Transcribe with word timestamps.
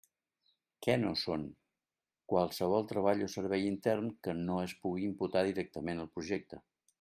Què 0.85 0.93
no 1.01 1.09
són: 1.23 1.43
qualsevol 2.33 2.87
treball 2.93 3.21
o 3.27 3.29
servei 3.35 3.67
intern 3.67 4.09
que 4.29 4.35
no 4.41 4.57
es 4.63 4.75
pugui 4.87 5.05
imputar 5.11 5.45
directament 5.51 6.03
al 6.07 6.11
projecte. 6.19 6.63